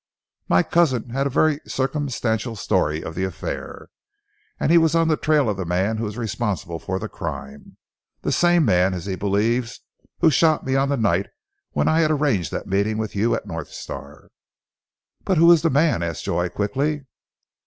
[0.49, 3.89] "My cousin had a very circumstantial story of the affair,
[4.59, 7.77] and he was on the trail of the man who was responsible for the crime,
[8.23, 9.81] the same man, as he believes,
[10.19, 11.27] who shot me on the night
[11.73, 14.29] when I had arranged that meeting with you at North Star."
[15.23, 17.05] "But who is the man?" asked Joy quickly.